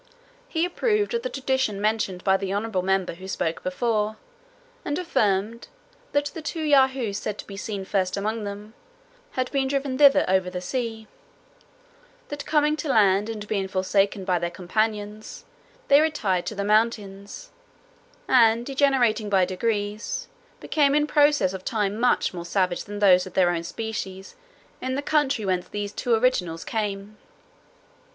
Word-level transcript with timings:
"He 0.47 0.65
approved 0.65 1.13
of 1.13 1.21
the 1.21 1.29
tradition 1.29 1.79
mentioned 1.79 2.23
by 2.23 2.35
the 2.35 2.51
honourable 2.51 2.81
member 2.81 3.13
who 3.13 3.27
spoke 3.27 3.61
before, 3.61 4.15
and 4.83 4.97
affirmed, 4.97 5.67
that 6.11 6.25
the 6.33 6.41
two 6.41 6.63
Yahoos 6.63 7.19
said 7.19 7.37
to 7.37 7.45
be 7.45 7.55
seen 7.55 7.85
first 7.85 8.17
among 8.17 8.43
them, 8.43 8.73
had 9.33 9.51
been 9.51 9.67
driven 9.67 9.99
thither 9.99 10.25
over 10.27 10.49
the 10.49 10.59
sea; 10.59 11.05
that 12.29 12.47
coming 12.47 12.75
to 12.77 12.89
land, 12.89 13.29
and 13.29 13.47
being 13.47 13.67
forsaken 13.67 14.25
by 14.25 14.39
their 14.39 14.49
companions, 14.49 15.45
they 15.87 16.01
retired 16.01 16.47
to 16.47 16.55
the 16.55 16.63
mountains, 16.63 17.51
and 18.27 18.65
degenerating 18.65 19.29
by 19.29 19.45
degrees, 19.45 20.27
became 20.59 20.95
in 20.95 21.05
process 21.05 21.53
of 21.53 21.63
time 21.63 21.95
much 21.95 22.33
more 22.33 22.43
savage 22.43 22.85
than 22.85 22.97
those 22.97 23.27
of 23.27 23.35
their 23.35 23.51
own 23.51 23.61
species 23.61 24.35
in 24.81 24.95
the 24.95 25.03
country 25.03 25.45
whence 25.45 25.67
these 25.67 25.91
two 25.91 26.15
originals 26.15 26.65
came. 26.65 27.19